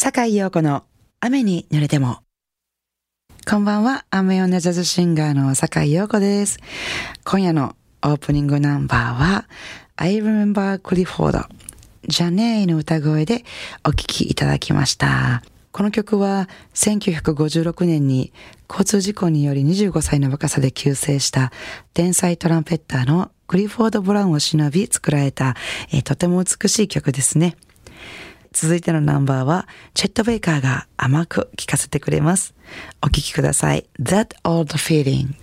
[0.00, 0.84] 坂井陽子の
[1.18, 2.18] 雨に濡れても。
[3.50, 6.60] こんばんは、雨女ジャズシンガーの坂井陽子です。
[7.24, 7.74] 今夜の
[8.04, 9.48] オープニングナンバーは、
[9.96, 11.48] I Remember Clifford
[12.06, 13.44] ジャネーの歌声で
[13.84, 15.42] お聴きいただきました。
[15.72, 18.32] この曲は1956年に
[18.70, 21.50] 交通事故により25歳の若さで急逝した
[21.92, 25.56] 天才トランペッターのクリフォード・ブラウンを忍び作られた、
[25.90, 27.56] えーとても美しい曲ですね。
[28.60, 32.54] 続いてのナンバーは、チェット・ベイカーが甘く聴かせてくれます。
[33.00, 33.88] お聴きください。
[34.00, 35.34] That Old Feeling。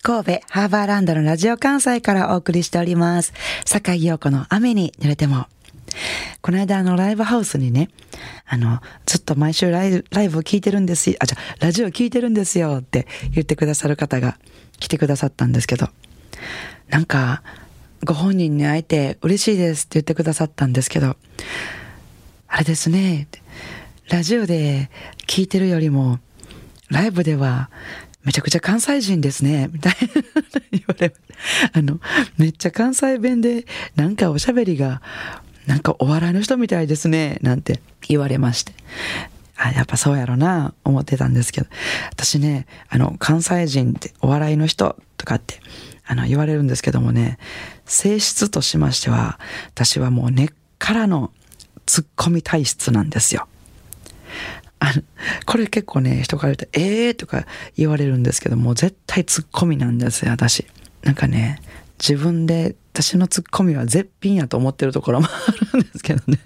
[0.00, 3.34] 神戸ハーバーランドのラジオ関西からお送りしております。
[3.66, 5.48] 坂井陽子の雨に濡れても。
[6.40, 7.90] この間あのライブハウスにね、
[8.46, 14.38] あの、ずっと毎週ライブライブを聞いてるんですよ、あ、じゃあラジオ聞いてるんですよって言ってくださる方が
[14.80, 15.90] 来てくださったんですけど、
[16.88, 17.42] なんか、
[18.04, 21.16] ご本人に会えて嬉しいですって言ってくださったんですけど、
[22.48, 23.28] あれですね、
[24.08, 24.90] ラジオで
[25.26, 26.20] 聞いてるよりも、
[26.88, 27.70] ライブでは
[28.22, 31.12] めちゃくちゃ関西人ですね、みたいな言われ、
[31.72, 32.00] あの、
[32.38, 35.00] めっちゃ関西弁でなんかおしゃべりが、
[35.66, 38.72] なんかお笑いの人みたいですね、なんて言われまして。
[39.56, 41.66] あ、やっぱそうやろな、思ってたんですけど。
[42.10, 45.60] 私ね、あの、関西人ってお笑いの人とかって、
[46.06, 47.38] あの、言われるんですけどもね、
[47.84, 49.38] 性質としましては、
[49.74, 51.32] 私はもう根っからの
[51.86, 53.48] ツッコミ体質なんですよ。
[54.78, 55.02] あの、
[55.46, 57.46] これ結構ね、人から言うと、ええー、とか
[57.76, 60.66] 言われるんですけども、絶対ツッコミなんですよ、私。
[61.02, 61.60] なんかね、
[61.98, 66.38] 自分で私のツッコミは絶品やと思ってるところもあるんですけどね。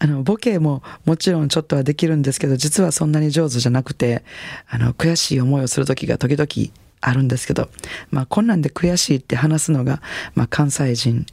[0.00, 4.24] あの、ボケももちろんちょっとはできるんですけど、実はそんなに上手じゃなくて、
[4.68, 7.68] あの、悔しい思いをする時が時々あるんですけど、
[8.10, 10.00] まあ、こんなんで悔しいって話すのが、
[10.34, 11.26] まあ、関西人、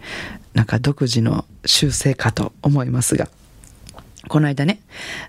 [0.54, 3.30] なんか独自の修正かと思いますが、
[4.28, 4.81] この間ね、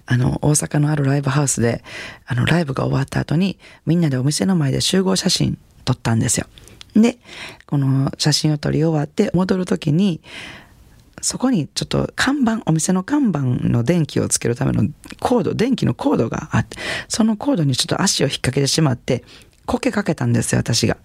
[0.06, 1.84] あの、大阪のあるライブハウスで、
[2.26, 6.46] あの、ライブが終わった後に、みんなでお店の前で集合写真撮ったんですよ。
[6.96, 7.18] で、
[7.66, 10.20] この写真を撮り終わって戻るときに、
[11.22, 14.88] そこにちょっと看板、お店の看板の電気をつけるための
[15.20, 16.76] コード、電気のコードがあって、
[17.08, 19.24] そのコードにちょっと足を引っ掛けてしまって、
[19.66, 20.96] こけかけたんですよ、私が。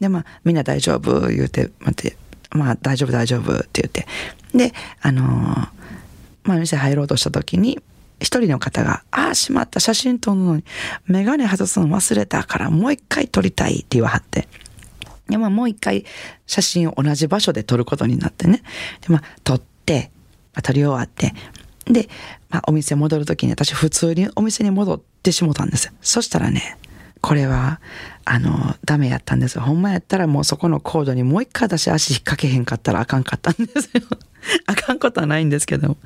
[0.00, 1.28] で、まあ、みんな大丈夫？
[1.28, 2.16] 言うて、待って、
[2.50, 4.06] まあ、大丈夫大丈夫って言って。
[4.52, 5.26] で、あのー、
[6.44, 7.80] まあ、店入ろうとした時に、
[8.18, 10.64] 一人の方が、ああ、しまった、写真撮るのに、
[11.06, 14.48] メガネ外すの忘れたから、もう一回撮りたいって言わはって。
[15.32, 16.04] で、まあ、もう一回
[16.46, 18.62] 写真を同じ場所で撮ることになってね。
[19.00, 20.10] で、まあ、撮って、
[20.52, 21.32] まあ、撮り終わって、
[21.86, 22.08] で、
[22.50, 25.92] まあ、お店戻るときに私普通にお店に戻ってしもたんです。
[26.02, 26.76] そしたらね、
[27.22, 27.80] これは、
[28.24, 29.58] あの、ダメやったんです。
[29.60, 34.02] ほんまやったらもうそこのコードにもう一回私足引っ掛けへんかったらあかんかったんですよ。
[34.66, 35.96] あかんことはないんですけど。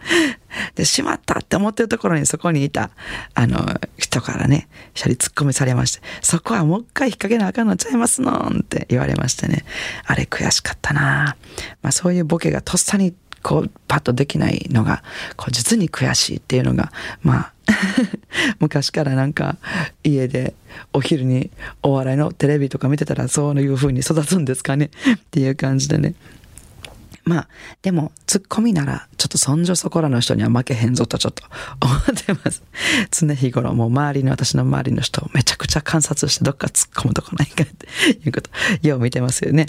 [0.74, 2.90] で、しまったって思ってるところにそこにいた、
[3.34, 9.64] あの、人からね、一人突っ込みされまして、そこはもう一回引っ掛けなあかんのちゃいますのんって言われましてね。
[10.04, 11.36] あれ悔しかったな
[11.80, 15.02] まあそういうボケがとっさにこう、パッとできないのが、
[15.36, 16.92] こう、実に悔しいっていうのが、
[17.22, 17.52] まあ、
[18.60, 19.56] 昔からなんか、
[20.04, 20.54] 家で
[20.92, 21.50] お昼に
[21.82, 26.14] お笑いのテレビとか見てたら、そういう風に育つんですかねっていう感じでね。
[27.26, 27.48] まあ、
[27.82, 31.42] でも、ツッコミなら、ちょっとそんじょそこらの人には負けへんぞとちょっと
[31.84, 32.62] 思ってます。
[33.10, 37.88] 常日頃、もう周りの、私の周りの人をめちゃくちゃ観察して、どっか突っ込むとこないかって
[38.24, 38.50] いうこと、
[38.86, 39.66] よう見てますよね。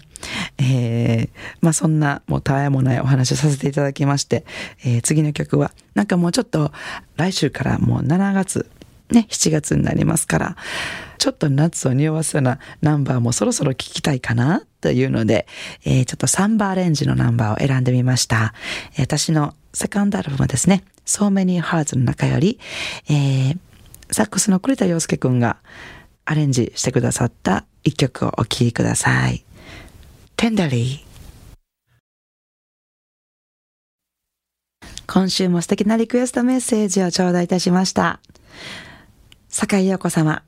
[0.59, 4.45] えー、まあそんな、もうたわやもないお話させていただきまして、
[4.85, 6.72] えー、次の曲は、なんかもうちょっと、
[7.16, 8.69] 来週からもう7月、
[9.09, 10.57] ね、7月になりますから、
[11.17, 15.47] ちょっと夏を匂わすようなナンバーもそろそろ聞きたいかなというので、
[15.85, 18.53] えー、ちょっとサンバーレンジのナンバーを選んでみました。
[18.94, 22.59] えー、私のセカンドアルバムですね、So Many Hearts の中より、
[23.09, 23.57] えー、
[24.11, 25.57] サックスの栗田洋介くんが
[26.25, 29.44] アレンジしてくださった一曲をお聴きください。
[30.35, 31.07] Tenderly
[35.07, 38.19] 今週も素敵なリクエストメッセージを頂戴いたしました。
[39.47, 40.44] 坂井陽子様。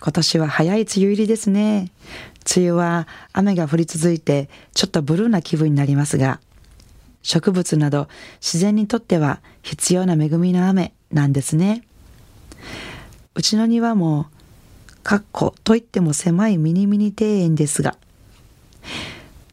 [0.00, 1.90] 今年は早い梅雨入りですね。
[2.56, 6.40] 梅雨は雨が降り続いてちょっとブルーな気分になりますが、
[7.22, 8.08] 植物など
[8.40, 11.82] 自然にとっては必要な恵みの雨なんですね。
[13.34, 14.26] うちの庭も、
[15.02, 17.96] かっこといっても狭いミニミニ庭園ですが、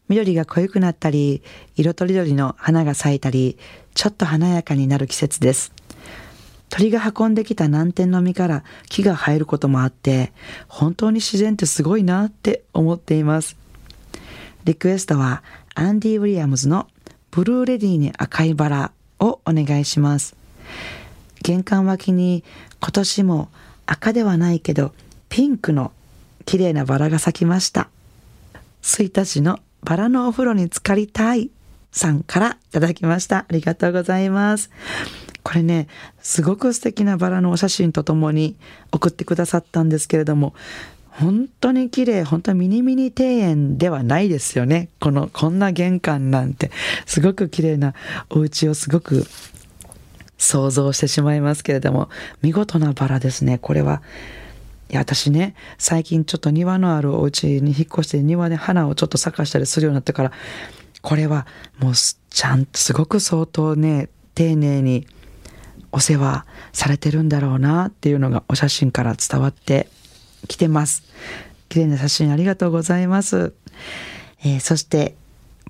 [0.08, 1.42] 緑が濃ゆくなったり、
[1.76, 3.58] 色とりどりの花が咲いたり、
[3.94, 5.72] ちょっと華やかになる季節です。
[6.68, 10.32] 鳥が運んできた南天の実から木が生えることもあって、
[10.68, 13.56] 本当に自然ってすごいなって思っています。
[14.64, 15.42] リクエストは、
[15.74, 16.88] アンディ・ウィリアムズの
[17.30, 20.36] ブルーレディに赤いバラをお願いします。
[21.42, 22.42] 玄関脇に
[22.80, 23.48] 今年も
[23.86, 24.92] 赤ではないけど
[25.28, 25.92] ピンクの
[26.44, 27.88] 綺麗なバラが咲きました。
[28.82, 31.50] 1日のバラのお風呂に浸かりたい
[31.92, 33.38] さんからいただきました。
[33.38, 34.70] ありがとうございます。
[35.46, 35.86] これね、
[36.18, 38.56] すごく素敵なバラのお写真とともに
[38.90, 40.54] 送ってくださったんですけれども、
[41.08, 44.88] 本当に綺麗、本当にミニミニ庭園ではないですよね。
[44.98, 46.72] この、こんな玄関なんて、
[47.06, 47.94] すごく綺麗な
[48.28, 49.24] お家をすごく
[50.36, 52.08] 想像してしまいますけれども、
[52.42, 53.58] 見事なバラですね。
[53.58, 54.02] これは、
[54.90, 60.32] いや、私ね、最近ちょっと庭のあるお家に引っ越して庭で花をちょっと咲かしたりするようになってから、
[61.02, 61.46] これは
[61.78, 65.06] もうちゃんとすごく相当ね、丁寧に
[65.96, 66.44] お世話
[66.74, 69.88] されてるんだろうなっていうのがお写真から伝わって
[70.46, 71.02] 来てます。
[71.70, 73.54] 綺麗な写真ありがとうございます。
[74.44, 75.16] えー、そして、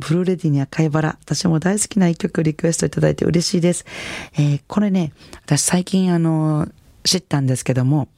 [0.01, 1.19] ブルーレディに赤いバラ。
[1.23, 3.87] 私も大好きな一曲リクエストいただいて嬉しいです。
[4.35, 5.13] えー、これね、
[5.45, 6.67] 私最近あの、
[7.05, 8.09] 知ったんですけども、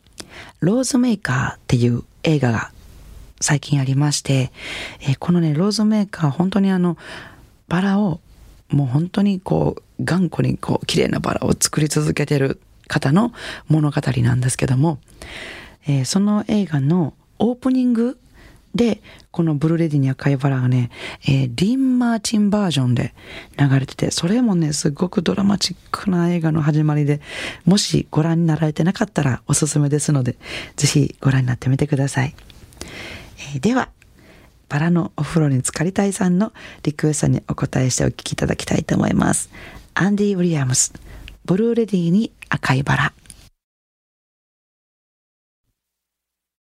[0.61, 2.73] ローズメーカーっていう映画が
[3.39, 4.51] 最近ありまして、
[5.03, 6.97] えー、このね、ローズメーカー本当にあの、
[7.69, 8.23] バラを
[8.71, 13.33] もう本当にこう、頑固にこう、綺麗なバラを作り続けてる方の
[13.69, 14.99] 物語なんですけども、
[15.87, 18.19] えー、その映画のオープニング
[18.75, 19.01] で、
[19.31, 20.91] このブルーレディに赤いバラがね、
[21.27, 23.15] えー、リン・マーチンバージョンで
[23.59, 27.21] 流れてて、それもね、すごくドラマチックな映画の始まりで、
[27.65, 30.37] もしご覧になられてなかったらおすすめですので、
[30.77, 32.35] ぜひご覧になってみてください。
[33.55, 33.91] えー、では、
[34.69, 39.51] バラのお風呂に浸かりたいさんのリクエストにお答えしてお聞きいただきたいと思います。
[39.95, 40.93] アンディ・ウィリアムス、
[41.45, 43.13] ブルーレディに赤いバラ。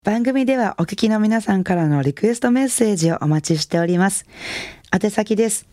[0.05, 4.26] 番組ではお聞きの皆さんからのリクエストメッセージをお待ちしております。
[4.90, 5.66] 宛先です。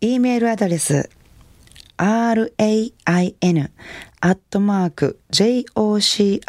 [0.00, 1.08] e メールアドレス
[1.96, 3.70] rain
[4.20, 6.44] アットマーク jocr.jp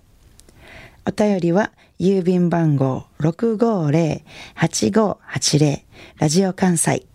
[1.15, 5.81] 便りは郵便番号650-8580
[6.17, 7.05] ラジオ関西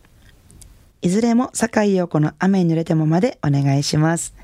[1.02, 4.34] いずれも坂井陽子の雨に濡れてもまでお願いします。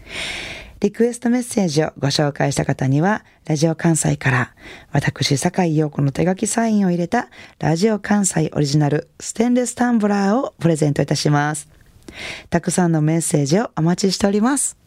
[0.81, 4.55] リクエストメッセージをご紹介した方には、ラジオ関西から、
[4.93, 11.78] 私、坂井陽子の手書きサインを入れた、ラジオ関西オリジナルステンレスタンブラーをプレゼントいたします。
[12.51, 14.79] たくさんのメッセージをお待ちしております。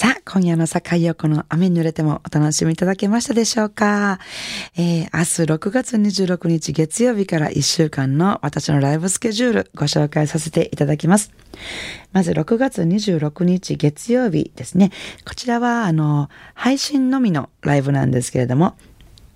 [0.00, 4.18] さあ、今夜の坂井横の雨に濡れてもお楽しみいただけましたでしょうか、
[4.74, 11.32] えー、明日6月26日月曜日から1週間の私のライブスケジュールご紹介させていただきます。
[12.12, 14.90] まず6月26日月曜日ですね。
[15.28, 18.78] こちらはあの、配信のみのライブなんですけれども、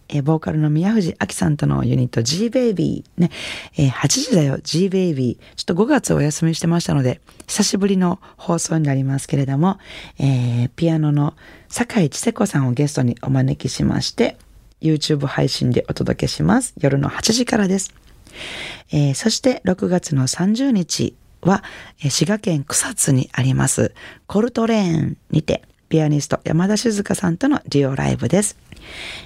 [0.09, 3.31] えー、ボーカルの宮藤明さんとのユニット G-Baby ね、
[3.77, 9.79] えー、8時だよ G-Baby ちょっと5月お休みしてましたので久しぶりの放送になりますけれども、
[10.19, 11.35] えー、ピアノの
[11.69, 14.37] 坂井千世子さんをゲストにお招きしまして
[14.81, 16.75] YouTube 配信でお届けします。
[16.79, 17.95] 夜の8時からです、
[18.93, 21.63] えー、そして6月の30日は、
[21.99, 23.95] 滋賀県草津にあります
[24.27, 28.57] コルトレーンにてピアニスト山田静香さんとのデュオライブです。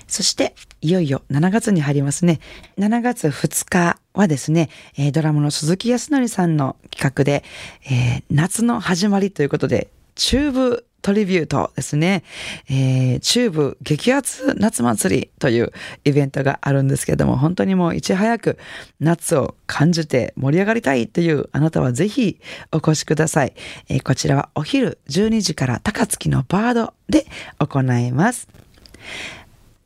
[0.07, 2.41] そして、いよいよ7月に入りますね。
[2.79, 7.45] 7月2日はですね、えー、ドラムの鈴木康則さんの企画で、
[7.85, 12.25] えー、夏の始まりということで、チューブトリビュートですね。
[12.69, 15.73] えー、チューブ激アツ夏祭りという
[16.05, 18.59] イベントがあるんですけども、本当にもういち早く
[19.01, 22.41] 夏を感じて盛り上がりたいというあなたはぜひ
[22.73, 23.55] お越しください。
[23.89, 27.27] えー、こちらはお昼12時から高槻のバードで
[27.59, 28.49] 行います。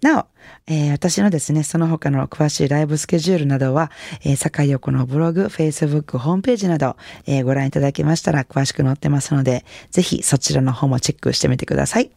[0.02, 0.26] なお、
[0.66, 3.92] えー、私のですね、その他の詳しいライブスケジュールなどは、
[4.24, 12.10] えー、坂井横のブログ、Facebook、ホームページなど、えー、ご覧いただけましたら詳しく載ってますので、ぜひそちらの方もチェックしてみてください。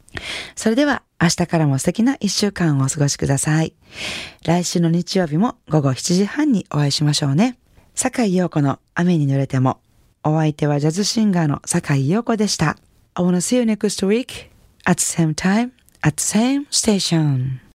[0.55, 3.73] それでは、明日からも素敵な一週間をお過ごしください。
[4.43, 7.55] 来週の日曜日も午後7時半にお会いしましょうね。
[7.93, 9.79] 坂井陽子の雨に濡れても、
[10.23, 12.77] お相手はジャズシンガーの坂井陽子でした。
[13.13, 14.49] I wanna see you next week
[14.85, 17.64] at the same time at the same station.